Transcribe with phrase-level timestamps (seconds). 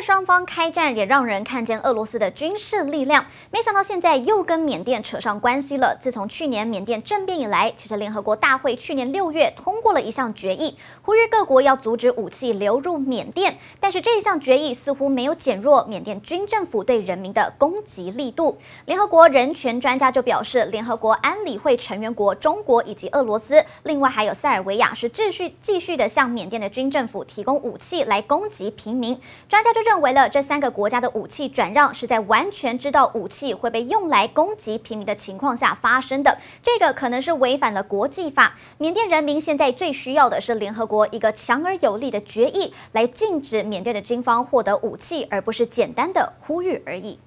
[0.00, 5.96] 双方开战也让人看见俄罗斯的军事力量，没想到现在又跟缅甸扯上关系了。
[6.00, 13.56] 自从去年缅甸政变以来，其实联合国大会去年六月通过了一项决议，呼吁各国要阻止武器流入缅甸。
[13.78, 18.56] 但是这一项决议似乎没有减弱缅甸军政府对人民的攻击力度。
[18.86, 29.18] 联合国人权专家就表示，联合国安理会成员国中国以及俄罗斯，另外还有塞尔维亚，是继续继续的向缅甸的军政府提供武器来攻击平民。
[29.48, 38.54] 专家就认为了这三个国家的武器转让是在完全知道武器会被用来攻击平民的情况下发生的，这个可能是违反了国际法。
[38.78, 47.18] 缅甸人民现在最需要的是联合国一个强而有力的决议来禁止缅甸的军方获得武器，而不是简单的呼吁而已。